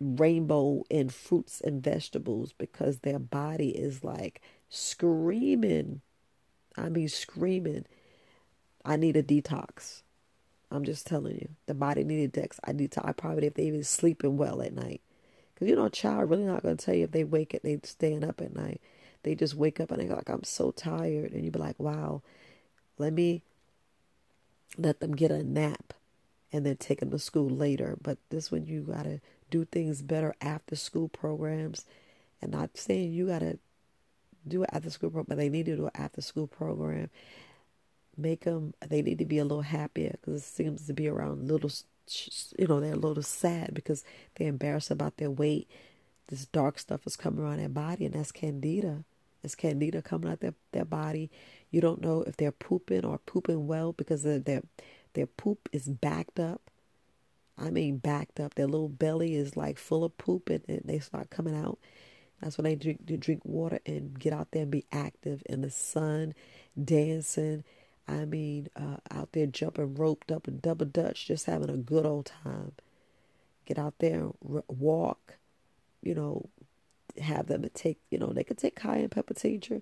rainbow 0.00 0.84
in 0.90 1.10
fruits 1.10 1.60
and 1.60 1.82
vegetables 1.82 2.52
because 2.52 2.98
their 2.98 3.18
body 3.18 3.68
is 3.68 4.02
like 4.02 4.40
screaming. 4.68 6.00
I 6.76 6.88
mean, 6.88 7.08
screaming. 7.08 7.84
I 8.84 8.96
need 8.96 9.16
a 9.16 9.22
detox. 9.22 10.02
I'm 10.70 10.84
just 10.84 11.06
telling 11.06 11.36
you, 11.36 11.50
the 11.66 11.74
body 11.74 12.04
needed 12.04 12.32
dex. 12.32 12.58
I 12.64 12.72
need 12.72 12.90
to. 12.92 13.06
I 13.06 13.12
probably 13.12 13.46
if 13.46 13.54
they 13.54 13.64
even 13.64 13.84
sleeping 13.84 14.36
well 14.36 14.60
at 14.60 14.72
night, 14.72 15.02
because 15.64 15.70
you 15.70 15.76
know, 15.76 15.86
a 15.86 15.90
child 15.90 16.30
really 16.30 16.44
not 16.44 16.62
gonna 16.62 16.76
tell 16.76 16.94
you 16.94 17.04
if 17.04 17.12
they 17.12 17.24
wake 17.24 17.54
up, 17.54 17.62
they 17.62 17.78
staying 17.82 18.24
up 18.24 18.40
at 18.40 18.54
night. 18.54 18.80
They 19.22 19.34
just 19.34 19.54
wake 19.54 19.80
up 19.80 19.90
and 19.90 20.00
they're 20.00 20.14
like, 20.14 20.28
I'm 20.28 20.44
so 20.44 20.70
tired, 20.70 21.32
and 21.32 21.44
you 21.44 21.50
be 21.50 21.58
like, 21.58 21.78
Wow, 21.78 22.22
let 22.98 23.12
me 23.12 23.42
let 24.76 25.00
them 25.00 25.14
get 25.14 25.30
a 25.30 25.42
nap, 25.42 25.94
and 26.52 26.66
then 26.66 26.76
take 26.76 27.00
them 27.00 27.10
to 27.10 27.18
school 27.18 27.48
later. 27.48 27.96
But 28.00 28.18
this 28.28 28.52
one 28.52 28.66
you 28.66 28.82
gotta 28.82 29.20
do 29.50 29.64
things 29.64 30.02
better 30.02 30.34
after 30.40 30.76
school 30.76 31.08
programs, 31.08 31.86
and 32.42 32.52
not 32.52 32.76
saying 32.76 33.12
you 33.12 33.28
gotta 33.28 33.58
do 34.46 34.62
it 34.62 34.70
after 34.72 34.90
school 34.90 35.10
program, 35.10 35.26
but 35.28 35.38
they 35.38 35.48
need 35.48 35.66
to 35.66 35.76
do 35.76 35.86
an 35.86 35.92
after 35.94 36.20
school 36.20 36.46
program 36.46 37.08
make 38.16 38.44
them 38.44 38.72
they 38.86 39.02
need 39.02 39.18
to 39.18 39.24
be 39.24 39.38
a 39.38 39.44
little 39.44 39.62
happier 39.62 40.14
because 40.20 40.40
it 40.40 40.44
seems 40.44 40.86
to 40.86 40.92
be 40.92 41.08
around 41.08 41.48
little 41.48 41.70
you 42.58 42.66
know 42.66 42.80
they're 42.80 42.94
a 42.94 42.96
little 42.96 43.22
sad 43.22 43.74
because 43.74 44.04
they're 44.34 44.48
embarrassed 44.48 44.90
about 44.90 45.16
their 45.16 45.30
weight. 45.30 45.68
This 46.28 46.46
dark 46.46 46.78
stuff 46.78 47.06
is 47.06 47.16
coming 47.16 47.40
around 47.40 47.58
their 47.58 47.68
body 47.68 48.06
and 48.06 48.14
that's 48.14 48.32
candida. 48.32 49.04
It's 49.42 49.54
candida 49.54 50.00
coming 50.00 50.30
out 50.30 50.40
their, 50.40 50.54
their 50.72 50.86
body. 50.86 51.30
You 51.70 51.80
don't 51.82 52.00
know 52.00 52.22
if 52.22 52.36
they're 52.36 52.52
pooping 52.52 53.04
or 53.04 53.18
pooping 53.18 53.66
well 53.66 53.92
because 53.92 54.22
their 54.22 54.38
their, 54.38 55.26
poop 55.36 55.68
is 55.72 55.86
backed 55.88 56.40
up. 56.40 56.62
I 57.58 57.70
mean 57.70 57.98
backed 57.98 58.40
up. 58.40 58.54
Their 58.54 58.66
little 58.66 58.88
belly 58.88 59.34
is 59.36 59.56
like 59.56 59.78
full 59.78 60.02
of 60.02 60.16
poop 60.16 60.48
and, 60.48 60.64
and 60.68 60.82
they 60.84 60.98
start 60.98 61.30
coming 61.30 61.54
out. 61.54 61.78
That's 62.40 62.58
when 62.58 62.64
they 62.64 62.74
drink, 62.74 63.06
they 63.06 63.16
drink 63.16 63.42
water 63.44 63.80
and 63.86 64.18
get 64.18 64.32
out 64.32 64.48
there 64.50 64.62
and 64.62 64.70
be 64.70 64.86
active 64.90 65.42
in 65.46 65.60
the 65.60 65.70
sun 65.70 66.34
dancing 66.82 67.64
I 68.06 68.24
mean, 68.24 68.68
uh, 68.76 68.96
out 69.10 69.32
there 69.32 69.46
jumping 69.46 69.94
roped 69.94 70.30
up 70.30 70.46
and 70.46 70.60
double 70.60 70.86
dutch, 70.86 71.26
just 71.26 71.46
having 71.46 71.70
a 71.70 71.76
good 71.76 72.04
old 72.04 72.26
time. 72.26 72.72
Get 73.64 73.78
out 73.78 73.94
there, 73.98 74.28
walk, 74.42 75.38
you 76.02 76.14
know, 76.14 76.48
have 77.20 77.46
them 77.46 77.66
take, 77.74 77.98
you 78.10 78.18
know, 78.18 78.32
they 78.32 78.44
could 78.44 78.58
take 78.58 78.76
cayenne 78.76 79.08
pepper 79.08 79.34
tincture. 79.34 79.80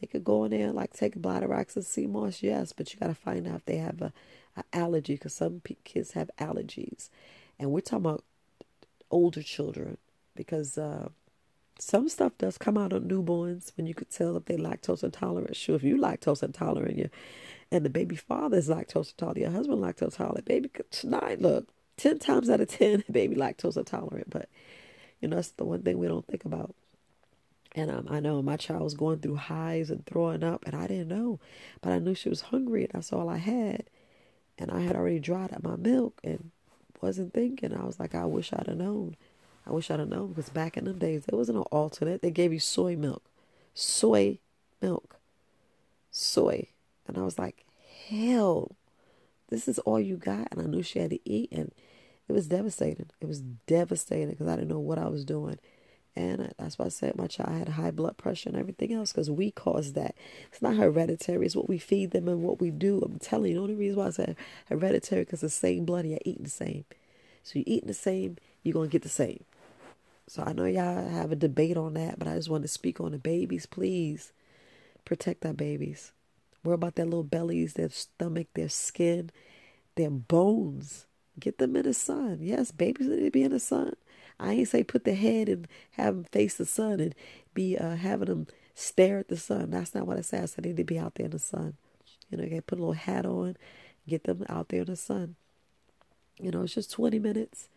They 0.00 0.06
could 0.06 0.24
go 0.24 0.44
in 0.44 0.50
there 0.50 0.72
like 0.72 0.94
take 0.94 1.14
bladderwracks 1.14 1.76
and 1.76 1.84
sea 1.84 2.06
moss, 2.06 2.42
yes, 2.42 2.72
but 2.72 2.92
you 2.92 2.98
got 2.98 3.08
to 3.08 3.14
find 3.14 3.46
out 3.46 3.56
if 3.56 3.64
they 3.66 3.76
have 3.76 4.00
a, 4.00 4.12
a 4.56 4.64
allergy 4.72 5.14
because 5.14 5.34
some 5.34 5.60
kids 5.84 6.12
have 6.12 6.30
allergies, 6.38 7.10
and 7.58 7.70
we're 7.70 7.80
talking 7.80 8.06
about 8.06 8.24
older 9.10 9.42
children 9.42 9.98
because 10.34 10.78
uh, 10.78 11.10
some 11.80 12.08
stuff 12.08 12.32
does 12.38 12.58
come 12.58 12.78
out 12.78 12.92
of 12.92 13.04
newborns 13.04 13.72
when 13.76 13.86
you 13.86 13.94
could 13.94 14.10
tell 14.10 14.36
if 14.36 14.44
they're 14.44 14.58
lactose 14.58 15.02
intolerant. 15.02 15.56
Sure, 15.56 15.76
if 15.76 15.82
you 15.82 15.96
lactose 15.96 16.42
intolerant, 16.42 16.96
you 16.98 17.10
and 17.72 17.84
the 17.84 17.90
baby 17.90 18.16
father 18.16 18.58
is 18.58 18.68
lactose 18.68 19.12
intolerant, 19.12 19.38
your 19.40 19.50
husband 19.50 19.80
lactose 19.82 20.12
intolerant, 20.12 20.44
baby 20.44 20.70
tonight 20.90 21.40
look 21.40 21.68
ten 21.96 22.18
times 22.18 22.50
out 22.50 22.60
of 22.60 22.68
ten, 22.68 23.04
baby 23.10 23.36
lactose 23.36 23.76
intolerant. 23.76 24.30
But 24.30 24.48
you 25.20 25.28
know 25.28 25.36
that's 25.36 25.50
the 25.50 25.64
one 25.64 25.82
thing 25.82 25.98
we 25.98 26.08
don't 26.08 26.26
think 26.26 26.44
about. 26.44 26.74
And 27.72 27.90
um, 27.90 28.08
I 28.10 28.20
know 28.20 28.42
my 28.42 28.56
child 28.56 28.82
was 28.82 28.94
going 28.94 29.20
through 29.20 29.36
highs 29.36 29.90
and 29.90 30.04
throwing 30.04 30.42
up, 30.42 30.64
and 30.66 30.74
I 30.74 30.86
didn't 30.88 31.08
know, 31.08 31.38
but 31.80 31.92
I 31.92 31.98
knew 32.00 32.14
she 32.14 32.28
was 32.28 32.40
hungry, 32.42 32.82
and 32.82 32.92
that's 32.92 33.12
all 33.12 33.28
I 33.28 33.36
had. 33.38 33.84
And 34.58 34.70
I 34.70 34.80
had 34.80 34.96
already 34.96 35.20
dried 35.20 35.52
up 35.52 35.62
my 35.62 35.76
milk 35.76 36.20
and 36.24 36.50
wasn't 37.00 37.32
thinking. 37.32 37.72
I 37.74 37.84
was 37.84 37.98
like, 38.00 38.14
I 38.14 38.26
wish 38.26 38.52
I'd 38.52 38.66
have 38.66 38.76
known. 38.76 39.16
I 39.66 39.72
wish 39.72 39.90
I'd 39.90 40.00
have 40.00 40.08
known 40.08 40.28
because 40.28 40.50
back 40.50 40.76
in 40.76 40.84
them 40.84 40.98
days 40.98 41.24
there 41.24 41.38
wasn't 41.38 41.58
an 41.58 41.64
alternate. 41.64 42.22
They 42.22 42.30
gave 42.30 42.52
you 42.52 42.58
soy 42.58 42.96
milk, 42.96 43.24
soy 43.74 44.38
milk, 44.80 45.16
soy. 46.10 46.68
And 47.06 47.18
I 47.18 47.22
was 47.22 47.38
like, 47.38 47.64
hell, 48.08 48.76
this 49.48 49.68
is 49.68 49.78
all 49.80 50.00
you 50.00 50.16
got. 50.16 50.48
And 50.50 50.60
I 50.60 50.64
knew 50.64 50.82
she 50.82 50.98
had 50.98 51.10
to 51.10 51.30
eat. 51.30 51.50
And 51.52 51.72
it 52.28 52.32
was 52.32 52.46
devastating. 52.46 53.10
It 53.20 53.26
was 53.26 53.40
devastating 53.40 54.30
because 54.30 54.48
I 54.48 54.56
didn't 54.56 54.68
know 54.68 54.78
what 54.78 54.98
I 54.98 55.08
was 55.08 55.24
doing. 55.24 55.58
And 56.16 56.52
that's 56.58 56.78
why 56.78 56.86
I 56.86 56.88
said 56.88 57.16
my 57.16 57.28
child 57.28 57.56
had 57.56 57.68
high 57.70 57.92
blood 57.92 58.16
pressure 58.16 58.48
and 58.48 58.58
everything 58.58 58.92
else 58.92 59.12
because 59.12 59.30
we 59.30 59.52
caused 59.52 59.94
that. 59.94 60.14
It's 60.50 60.60
not 60.60 60.76
hereditary. 60.76 61.46
It's 61.46 61.56
what 61.56 61.68
we 61.68 61.78
feed 61.78 62.10
them 62.10 62.28
and 62.28 62.42
what 62.42 62.60
we 62.60 62.70
do. 62.70 63.00
I'm 63.04 63.18
telling 63.18 63.52
you, 63.52 63.56
the 63.56 63.62
only 63.62 63.74
reason 63.74 63.98
why 63.98 64.06
I 64.06 64.10
said 64.10 64.36
hereditary 64.68 65.22
because 65.22 65.40
the 65.40 65.48
same 65.48 65.84
blood, 65.84 66.06
you're 66.06 66.18
eating 66.24 66.44
the 66.44 66.50
same. 66.50 66.84
So 67.42 67.58
you're 67.58 67.64
eating 67.66 67.86
the 67.86 67.94
same, 67.94 68.36
you're 68.62 68.74
going 68.74 68.88
to 68.88 68.92
get 68.92 69.02
the 69.02 69.08
same. 69.08 69.44
So 70.30 70.44
I 70.46 70.52
know 70.52 70.64
y'all 70.64 71.08
have 71.08 71.32
a 71.32 71.34
debate 71.34 71.76
on 71.76 71.94
that, 71.94 72.16
but 72.16 72.28
I 72.28 72.36
just 72.36 72.48
want 72.48 72.62
to 72.62 72.68
speak 72.68 73.00
on 73.00 73.10
the 73.10 73.18
babies. 73.18 73.66
Please 73.66 74.30
protect 75.04 75.44
our 75.44 75.52
babies. 75.52 76.12
Worry 76.62 76.74
about 76.74 76.94
their 76.94 77.04
little 77.04 77.24
bellies, 77.24 77.72
their 77.72 77.88
stomach, 77.88 78.46
their 78.54 78.68
skin, 78.68 79.32
their 79.96 80.08
bones. 80.08 81.06
Get 81.40 81.58
them 81.58 81.74
in 81.74 81.82
the 81.82 81.92
sun. 81.92 82.38
Yes, 82.42 82.70
babies 82.70 83.08
need 83.08 83.24
to 83.24 83.30
be 83.32 83.42
in 83.42 83.50
the 83.50 83.58
sun. 83.58 83.94
I 84.38 84.52
ain't 84.52 84.68
say 84.68 84.84
put 84.84 85.02
the 85.02 85.14
head 85.14 85.48
and 85.48 85.66
have 85.92 86.14
them 86.14 86.24
face 86.30 86.54
the 86.54 86.64
sun 86.64 87.00
and 87.00 87.12
be 87.52 87.76
uh, 87.76 87.96
having 87.96 88.28
them 88.28 88.46
stare 88.72 89.18
at 89.18 89.26
the 89.26 89.36
sun. 89.36 89.72
That's 89.72 89.96
not 89.96 90.06
what 90.06 90.16
I 90.16 90.20
said. 90.20 90.44
I 90.44 90.46
said 90.46 90.62
they 90.62 90.68
need 90.68 90.76
to 90.76 90.84
be 90.84 91.00
out 91.00 91.16
there 91.16 91.26
in 91.26 91.32
the 91.32 91.40
sun. 91.40 91.74
You 92.30 92.38
know, 92.38 92.44
you 92.44 92.62
put 92.62 92.78
a 92.78 92.82
little 92.82 92.92
hat 92.92 93.26
on, 93.26 93.56
get 94.06 94.22
them 94.22 94.46
out 94.48 94.68
there 94.68 94.82
in 94.82 94.86
the 94.86 94.94
sun. 94.94 95.34
You 96.38 96.52
know, 96.52 96.62
it's 96.62 96.74
just 96.74 96.92
20 96.92 97.18
minutes. 97.18 97.68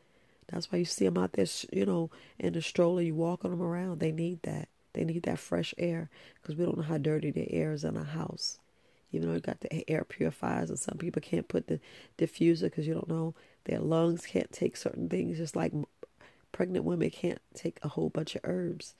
That's 0.47 0.71
why 0.71 0.79
you 0.79 0.85
see 0.85 1.05
them 1.05 1.17
out 1.17 1.33
there, 1.33 1.45
you 1.71 1.85
know, 1.85 2.09
in 2.39 2.53
the 2.53 2.62
stroller. 2.62 3.01
You 3.01 3.15
walking 3.15 3.51
them 3.51 3.62
around. 3.62 4.00
They 4.00 4.12
need 4.12 4.41
that. 4.43 4.69
They 4.93 5.03
need 5.03 5.23
that 5.23 5.39
fresh 5.39 5.73
air 5.77 6.09
because 6.41 6.55
we 6.55 6.65
don't 6.65 6.77
know 6.77 6.83
how 6.83 6.97
dirty 6.97 7.31
the 7.31 7.51
air 7.51 7.73
is 7.73 7.83
in 7.83 7.97
a 7.97 8.03
house 8.03 8.59
even 9.13 9.29
though 9.29 9.35
you 9.35 9.39
got 9.39 9.62
the 9.62 9.89
air 9.89 10.03
purifiers 10.03 10.69
and 10.69 10.79
some 10.79 10.97
people 10.97 11.21
can't 11.21 11.47
put 11.47 11.67
the 11.67 11.79
diffuser 12.17 12.63
because 12.63 12.88
you 12.88 12.93
don't 12.93 13.07
know 13.07 13.33
their 13.65 13.79
lungs 13.79 14.25
can't 14.25 14.51
take 14.51 14.75
certain 14.75 15.07
things 15.07 15.38
just 15.38 15.55
like 15.55 15.71
pregnant 16.51 16.83
women 16.83 17.09
can't 17.09 17.41
take 17.53 17.79
a 17.83 17.89
whole 17.89 18.09
bunch 18.09 18.35
of 18.35 18.41
herbs 18.43 18.95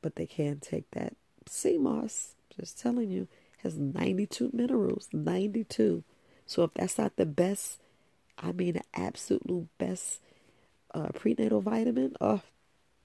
but 0.00 0.16
they 0.16 0.26
can 0.26 0.58
take 0.58 0.90
that 0.90 1.14
sea 1.46 1.78
moss 1.78 2.34
just 2.58 2.78
telling 2.78 3.10
you 3.10 3.28
has 3.62 3.76
92 3.76 4.50
minerals 4.52 5.08
92 5.12 6.02
so 6.46 6.64
if 6.64 6.74
that's 6.74 6.98
not 6.98 7.16
the 7.16 7.26
best 7.26 7.78
i 8.42 8.52
mean 8.52 8.74
the 8.74 8.82
absolute 8.94 9.68
best 9.78 10.20
uh, 10.94 11.08
prenatal 11.14 11.60
vitamin 11.60 12.14
oh 12.20 12.40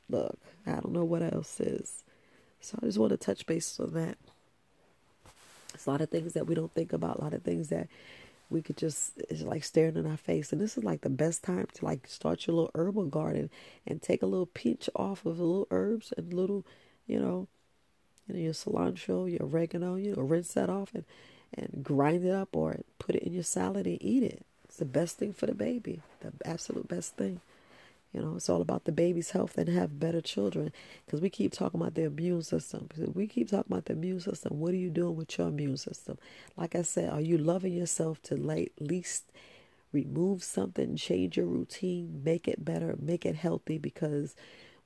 look 0.10 0.38
i 0.66 0.72
don't 0.72 0.92
know 0.92 1.06
what 1.06 1.22
else 1.22 1.60
is 1.60 2.04
so 2.60 2.78
i 2.82 2.86
just 2.86 2.98
want 2.98 3.12
to 3.12 3.18
touch 3.18 3.46
base 3.46 3.80
on 3.80 3.94
that 3.94 4.18
it's 5.78 5.86
a 5.86 5.92
lot 5.92 6.02
of 6.02 6.10
things 6.10 6.34
that 6.34 6.48
we 6.48 6.56
don't 6.56 6.74
think 6.74 6.92
about, 6.92 7.20
a 7.20 7.24
lot 7.24 7.36
of 7.36 7.44
things 7.44 7.70
that 7.70 7.88
we 8.50 8.64
could 8.64 8.78
just 8.78 9.12
it's 9.30 9.44
like 9.44 9.64
staring 9.64 9.96
in 9.96 10.08
our 10.08 10.18
face. 10.18 10.52
And 10.52 10.60
this 10.60 10.76
is 10.76 10.84
like 10.84 11.02
the 11.02 11.10
best 11.10 11.44
time 11.44 11.68
to 11.74 11.86
like 11.86 12.08
start 12.08 12.48
your 12.48 12.56
little 12.56 12.72
herbal 12.74 13.06
garden 13.06 13.52
and 13.86 14.02
take 14.02 14.24
a 14.24 14.26
little 14.26 14.48
pinch 14.48 14.90
off 14.96 15.24
of 15.24 15.38
the 15.38 15.44
little 15.44 15.68
herbs 15.70 16.12
and 16.18 16.34
little, 16.34 16.66
you 17.06 17.20
know, 17.20 17.48
you 18.28 18.34
know, 18.34 18.42
your 18.42 18.54
cilantro, 18.54 19.32
your 19.32 19.44
oregano, 19.44 19.96
you 19.96 20.16
know, 20.16 20.24
rinse 20.24 20.54
that 20.54 20.70
off 20.70 20.96
and, 20.96 21.06
and 21.54 21.84
grind 21.84 22.26
it 22.26 22.34
up 22.34 22.56
or 22.56 22.80
put 22.98 23.14
it 23.14 23.22
in 23.22 23.34
your 23.34 23.44
salad 23.44 23.86
and 23.86 24.02
eat 24.02 24.24
it. 24.24 24.44
It's 24.78 24.80
the 24.80 25.00
best 25.00 25.18
thing 25.18 25.34
for 25.34 25.48
the 25.48 25.56
baby. 25.56 26.02
The 26.20 26.32
absolute 26.46 26.88
best 26.88 27.18
thing. 27.18 27.42
You 28.14 28.22
know, 28.22 28.36
it's 28.36 28.48
all 28.48 28.62
about 28.62 28.86
the 28.86 28.92
baby's 28.92 29.32
health 29.32 29.58
and 29.58 29.68
have 29.70 30.00
better 30.00 30.22
children. 30.22 30.72
Because 31.04 31.20
we 31.20 31.32
keep 31.32 31.52
talking 31.52 31.82
about 31.82 31.96
the 31.96 32.04
immune 32.04 32.44
system. 32.44 32.88
We 32.96 33.26
keep 33.26 33.50
talking 33.50 33.72
about 33.72 33.86
the 33.86 33.94
immune 33.94 34.20
system. 34.20 34.60
What 34.60 34.74
are 34.74 34.78
you 34.78 34.92
doing 34.92 35.16
with 35.16 35.36
your 35.36 35.48
immune 35.48 35.78
system? 35.78 36.20
Like 36.56 36.76
I 36.76 36.84
said, 36.84 37.10
are 37.10 37.22
you 37.22 37.40
loving 37.40 37.74
yourself 37.74 38.22
to 38.24 38.36
at 38.36 38.80
least 38.80 39.32
remove 39.92 40.44
something, 40.44 40.96
change 40.96 41.38
your 41.38 41.48
routine, 41.48 42.22
make 42.24 42.48
it 42.48 42.64
better, 42.64 42.96
make 43.02 43.26
it 43.26 43.38
healthy? 43.38 43.80
Because 43.80 44.36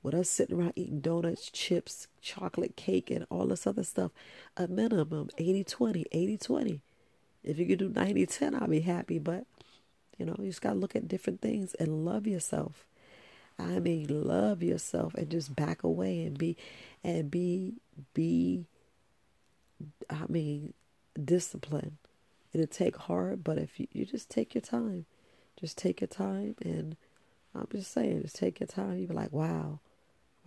with 0.02 0.14
us 0.14 0.30
sitting 0.30 0.58
around 0.58 0.72
eating 0.74 1.00
donuts, 1.00 1.50
chips, 1.50 2.08
chocolate 2.22 2.76
cake, 2.76 3.10
and 3.10 3.26
all 3.28 3.48
this 3.48 3.66
other 3.66 3.84
stuff, 3.84 4.10
a 4.56 4.66
minimum 4.66 5.28
80 5.36 5.64
20, 5.64 6.06
80 6.10 6.38
20. 6.38 6.80
If 7.44 7.58
you 7.58 7.66
could 7.66 7.78
do 7.78 7.88
90 7.88 8.24
10, 8.26 8.54
I'll 8.54 8.68
be 8.68 8.80
happy. 8.80 9.18
But, 9.18 9.44
you 10.22 10.26
know, 10.26 10.36
you 10.38 10.46
just 10.46 10.62
got 10.62 10.74
to 10.74 10.78
look 10.78 10.94
at 10.94 11.08
different 11.08 11.40
things 11.40 11.74
and 11.80 12.04
love 12.04 12.28
yourself. 12.28 12.86
I 13.58 13.80
mean, 13.80 14.06
love 14.08 14.62
yourself 14.62 15.14
and 15.14 15.28
just 15.28 15.56
back 15.56 15.82
away 15.82 16.22
and 16.22 16.38
be, 16.38 16.56
and 17.02 17.28
be, 17.28 17.74
be, 18.14 18.66
I 20.08 20.22
mean, 20.28 20.74
discipline. 21.22 21.98
It'll 22.52 22.68
take 22.68 22.96
hard, 22.96 23.42
but 23.42 23.58
if 23.58 23.80
you, 23.80 23.88
you 23.92 24.04
just 24.04 24.30
take 24.30 24.54
your 24.54 24.62
time, 24.62 25.06
just 25.58 25.76
take 25.76 26.00
your 26.00 26.06
time. 26.06 26.54
And 26.64 26.96
I'm 27.52 27.66
just 27.72 27.90
saying, 27.90 28.22
just 28.22 28.36
take 28.36 28.60
your 28.60 28.68
time. 28.68 28.98
You'll 28.98 29.08
be 29.08 29.14
like, 29.14 29.32
wow, 29.32 29.80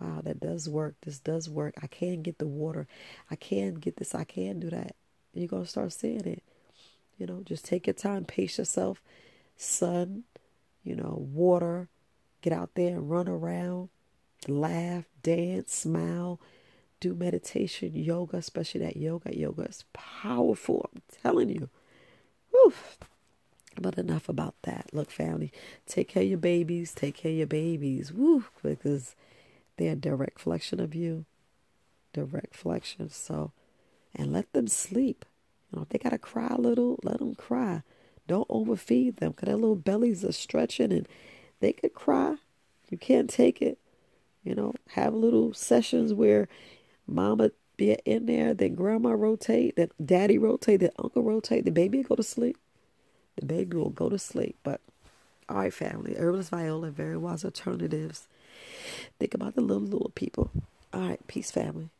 wow, 0.00 0.22
that 0.22 0.40
does 0.40 0.70
work. 0.70 0.94
This 1.04 1.18
does 1.18 1.50
work. 1.50 1.74
I 1.82 1.86
can 1.86 2.22
get 2.22 2.38
the 2.38 2.46
water. 2.46 2.86
I 3.30 3.36
can 3.36 3.74
get 3.74 3.98
this. 3.98 4.14
I 4.14 4.24
can 4.24 4.58
do 4.58 4.70
that. 4.70 4.96
And 5.34 5.42
you're 5.42 5.48
going 5.48 5.64
to 5.64 5.68
start 5.68 5.92
seeing 5.92 6.24
it. 6.24 6.42
You 7.18 7.26
know, 7.26 7.42
just 7.44 7.66
take 7.66 7.86
your 7.86 7.94
time, 7.94 8.24
pace 8.24 8.56
yourself. 8.56 9.02
Sun, 9.56 10.24
you 10.84 10.94
know, 10.94 11.26
water, 11.32 11.88
get 12.42 12.52
out 12.52 12.70
there 12.74 12.96
and 12.96 13.10
run 13.10 13.28
around, 13.28 13.88
laugh, 14.46 15.04
dance, 15.22 15.74
smile, 15.74 16.40
do 17.00 17.14
meditation, 17.14 17.94
yoga, 17.94 18.38
especially 18.38 18.80
that 18.80 18.96
yoga. 18.96 19.36
Yoga 19.36 19.62
is 19.62 19.84
powerful. 19.92 20.88
I'm 20.94 21.02
telling 21.22 21.50
you. 21.50 21.68
Whew. 22.50 22.72
But 23.78 23.98
enough 23.98 24.28
about 24.28 24.54
that. 24.62 24.88
Look, 24.92 25.10
family, 25.10 25.52
take 25.86 26.08
care 26.08 26.22
of 26.22 26.28
your 26.28 26.38
babies. 26.38 26.94
Take 26.94 27.16
care 27.16 27.32
of 27.32 27.38
your 27.38 27.46
babies. 27.46 28.12
Woo, 28.12 28.44
because 28.62 29.14
they're 29.76 29.92
a 29.92 29.96
direct 29.96 30.38
reflection 30.38 30.80
of 30.80 30.94
you. 30.94 31.26
Direct 32.14 32.52
reflection. 32.52 33.10
So, 33.10 33.52
and 34.14 34.32
let 34.32 34.50
them 34.54 34.68
sleep. 34.68 35.26
You 35.70 35.76
know, 35.76 35.82
if 35.82 35.90
they 35.90 35.98
got 35.98 36.10
to 36.10 36.18
cry 36.18 36.48
a 36.48 36.60
little, 36.60 36.98
let 37.02 37.18
them 37.18 37.34
cry. 37.34 37.82
Don't 38.26 38.46
overfeed 38.48 39.16
them 39.16 39.32
because 39.32 39.46
their 39.46 39.56
little 39.56 39.76
bellies 39.76 40.24
are 40.24 40.32
stretching 40.32 40.92
and 40.92 41.08
they 41.60 41.72
could 41.72 41.94
cry. 41.94 42.36
You 42.88 42.98
can't 42.98 43.30
take 43.30 43.62
it. 43.62 43.78
You 44.44 44.54
know, 44.54 44.74
have 44.90 45.14
little 45.14 45.52
sessions 45.54 46.14
where 46.14 46.48
mama 47.06 47.50
be 47.76 47.92
in 48.04 48.26
there, 48.26 48.54
then 48.54 48.74
grandma 48.74 49.10
rotate, 49.10 49.76
then 49.76 49.90
daddy 50.04 50.38
rotate, 50.38 50.80
then 50.80 50.90
uncle 50.98 51.22
rotate, 51.22 51.64
the 51.64 51.70
baby 51.70 52.02
go 52.02 52.14
to 52.14 52.22
sleep. 52.22 52.56
The 53.36 53.46
baby 53.46 53.76
will 53.76 53.90
go 53.90 54.08
to 54.08 54.18
sleep. 54.18 54.56
But 54.62 54.80
all 55.48 55.58
right, 55.58 55.74
family, 55.74 56.14
herbalist 56.16 56.50
viola, 56.50 56.90
very 56.90 57.16
wise 57.16 57.44
alternatives. 57.44 58.26
Think 59.18 59.34
about 59.34 59.54
the 59.54 59.60
little 59.60 59.82
little 59.82 60.12
people. 60.14 60.50
All 60.92 61.00
right, 61.00 61.26
peace, 61.26 61.50
family. 61.50 61.90